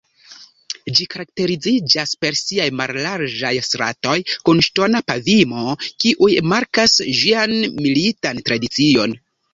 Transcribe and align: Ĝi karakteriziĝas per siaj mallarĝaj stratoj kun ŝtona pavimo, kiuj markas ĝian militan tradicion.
Ĝi 0.99 1.05
karakteriziĝas 1.15 2.13
per 2.23 2.37
siaj 2.39 2.65
mallarĝaj 2.79 3.53
stratoj 3.67 4.15
kun 4.49 4.63
ŝtona 4.69 5.03
pavimo, 5.11 5.77
kiuj 6.05 6.31
markas 6.55 6.97
ĝian 7.21 7.57
militan 7.77 8.41
tradicion. 8.49 9.15